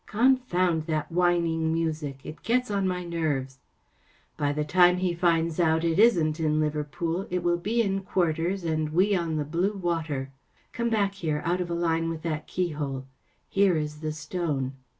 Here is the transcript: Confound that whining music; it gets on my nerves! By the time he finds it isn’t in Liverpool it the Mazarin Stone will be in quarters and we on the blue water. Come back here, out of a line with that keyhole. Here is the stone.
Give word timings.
Confound 0.07 0.87
that 0.87 1.11
whining 1.11 1.71
music; 1.71 2.21
it 2.23 2.41
gets 2.41 2.71
on 2.71 2.87
my 2.87 3.03
nerves! 3.03 3.59
By 4.35 4.51
the 4.51 4.63
time 4.63 4.97
he 4.97 5.13
finds 5.13 5.59
it 5.59 5.83
isn’t 5.99 6.39
in 6.39 6.59
Liverpool 6.59 7.27
it 7.29 7.29
the 7.29 7.35
Mazarin 7.35 7.39
Stone 7.39 7.43
will 7.51 7.57
be 7.59 7.81
in 7.83 8.01
quarters 8.01 8.63
and 8.63 8.89
we 8.93 9.15
on 9.15 9.35
the 9.35 9.45
blue 9.45 9.73
water. 9.73 10.31
Come 10.73 10.89
back 10.89 11.13
here, 11.13 11.43
out 11.45 11.61
of 11.61 11.69
a 11.69 11.75
line 11.75 12.09
with 12.09 12.23
that 12.23 12.47
keyhole. 12.47 13.05
Here 13.47 13.77
is 13.77 13.99
the 13.99 14.11
stone. 14.11 14.73